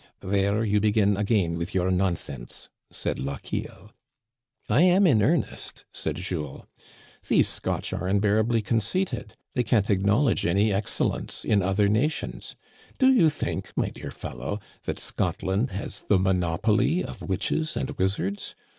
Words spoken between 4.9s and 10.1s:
in earnest," said Jules." These Scotch are unbearably conceited. They can't